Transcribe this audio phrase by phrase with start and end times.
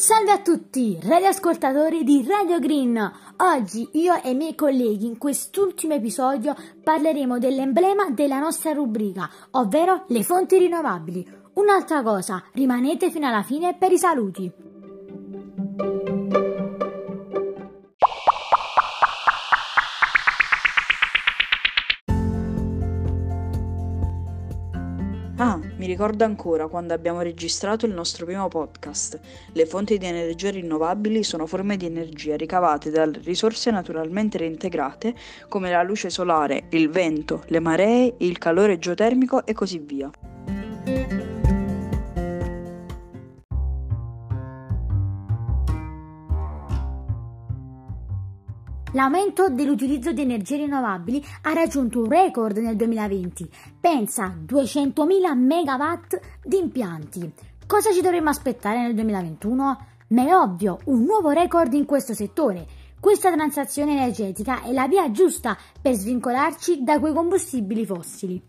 [0.00, 3.12] Salve a tutti, radioascoltatori di Radio Green.
[3.36, 10.04] Oggi io e i miei colleghi in quest'ultimo episodio parleremo dell'emblema della nostra rubrica, ovvero
[10.08, 11.30] le fonti rinnovabili.
[11.52, 14.69] Un'altra cosa, rimanete fino alla fine per i saluti.
[25.80, 29.18] Mi ricordo ancora quando abbiamo registrato il nostro primo podcast.
[29.52, 35.14] Le fonti di energia rinnovabili sono forme di energia ricavate da risorse naturalmente reintegrate
[35.48, 40.10] come la luce solare, il vento, le maree, il calore geotermico e così via.
[48.92, 53.48] L'aumento dell'utilizzo di energie rinnovabili ha raggiunto un record nel 2020.
[53.78, 57.32] Pensa a 200.000 megawatt di impianti.
[57.68, 59.86] Cosa ci dovremmo aspettare nel 2021?
[60.08, 62.66] Ma è ovvio, un nuovo record in questo settore.
[62.98, 68.42] Questa transazione energetica è la via giusta per svincolarci da quei combustibili fossili.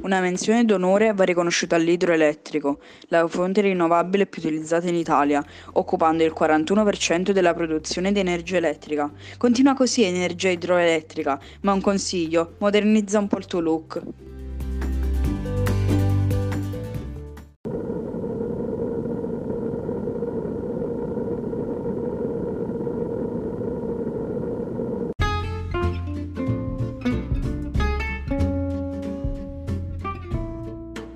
[0.00, 6.32] Una menzione d'onore va riconosciuta all'idroelettrico, la fonte rinnovabile più utilizzata in Italia, occupando il
[6.38, 9.10] 41% della produzione di energia elettrica.
[9.36, 14.00] Continua così energia idroelettrica, ma un consiglio, modernizza un po' il tuo look.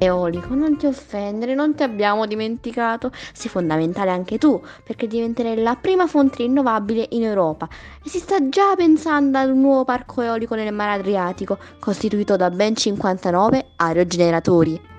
[0.02, 3.12] Eolico, non ti offendere, non ti abbiamo dimenticato.
[3.32, 7.68] Sei fondamentale anche tu, perché diventerai la prima fonte rinnovabile in Europa.
[8.04, 12.50] E si sta già pensando ad un nuovo parco eolico nel mare Adriatico, costituito da
[12.50, 14.91] ben 59 aerogeneratori.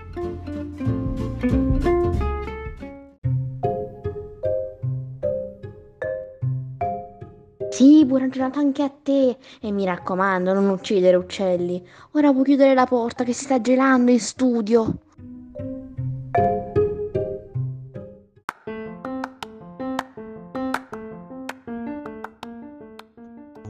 [7.73, 9.36] Sì, buona giornata anche a te.
[9.60, 11.84] E mi raccomando, non uccidere uccelli.
[12.11, 15.00] Ora puoi chiudere la porta che si sta gelando in studio.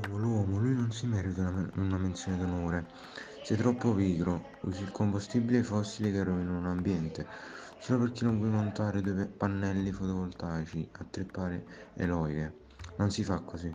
[0.02, 2.86] L'uomo, l'uomo, lui non si merita una, una menzione d'onore.
[3.42, 7.26] Sei troppo pigro, usi il combustibile fossile che rovina un ambiente,
[7.80, 12.54] solo perché non puoi montare due pannelli fotovoltaici a tre pare eloiche.
[12.98, 13.74] Non si fa così.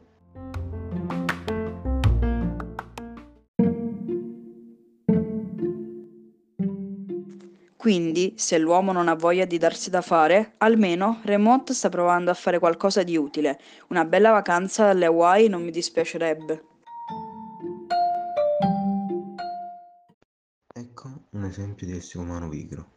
[7.79, 12.35] Quindi, se l'uomo non ha voglia di darsi da fare, almeno Remote sta provando a
[12.35, 13.61] fare qualcosa di utile.
[13.91, 16.65] Una bella vacanza alle Hawaii non mi dispiacerebbe.
[20.75, 22.89] Ecco un esempio di essere umano pigro.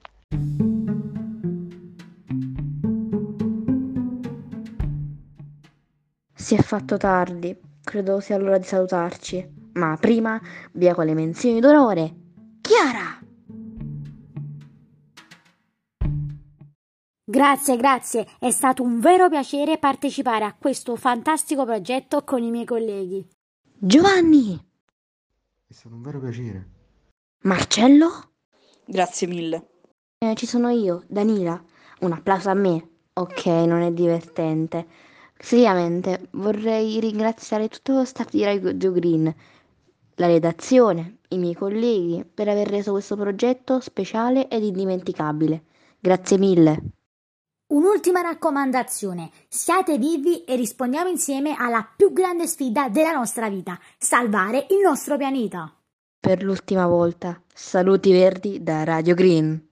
[6.33, 9.47] Si è fatto tardi, credo sia l'ora di salutarci.
[9.73, 10.41] Ma prima,
[10.71, 12.15] via con le menzioni d'onore.
[12.61, 13.20] Chiara!
[17.23, 22.65] Grazie, grazie, è stato un vero piacere partecipare a questo fantastico progetto con i miei
[22.65, 23.25] colleghi.
[23.77, 24.59] Giovanni!
[25.67, 26.69] È stato un vero piacere.
[27.43, 28.31] Marcello?
[28.85, 29.69] Grazie mille.
[30.17, 31.63] Eh, ci sono io, Danila.
[32.01, 32.89] Un applauso a me.
[33.13, 34.87] Ok, non è divertente.
[35.37, 39.33] Seriamente, vorrei ringraziare tutto lo staff di Radio Green,
[40.15, 45.63] la redazione, i miei colleghi per aver reso questo progetto speciale ed indimenticabile.
[45.99, 46.83] Grazie mille.
[47.71, 54.65] Un'ultima raccomandazione, siate vivi e rispondiamo insieme alla più grande sfida della nostra vita, salvare
[54.71, 55.73] il nostro pianeta.
[56.19, 59.70] Per l'ultima volta, saluti verdi da Radio Green.